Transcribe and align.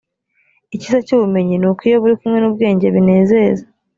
icyiza 0.75 0.99
cy’ubumenyi 1.05 1.55
ni 1.57 1.67
uko 1.69 1.81
iyo 1.89 1.97
buri 2.03 2.15
kumwe 2.19 2.37
n’ubwenge 2.39 2.85
binezeza 2.95 3.63